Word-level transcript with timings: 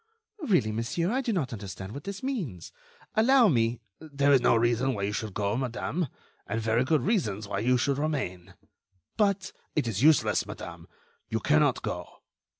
"Really, 0.41 0.71
monsieur, 0.71 1.11
I 1.11 1.21
do 1.21 1.31
not 1.31 1.53
understand 1.53 1.91
what 1.93 2.05
this 2.05 2.23
means. 2.23 2.71
Allow 3.13 3.49
me—" 3.49 3.81
"There 3.99 4.33
is 4.33 4.41
no 4.41 4.55
reason 4.55 4.95
why 4.95 5.03
you 5.03 5.11
should 5.13 5.35
go, 5.35 5.55
madame, 5.55 6.07
and 6.47 6.59
very 6.59 6.83
good 6.83 7.03
reasons 7.03 7.47
why 7.47 7.59
you 7.59 7.77
should 7.77 7.99
remain." 7.99 8.55
"But—" 9.15 9.53
"It 9.75 9.87
is 9.87 10.01
useless, 10.01 10.47
madame. 10.47 10.87
You 11.29 11.39
cannot 11.39 11.83
go." 11.83 12.21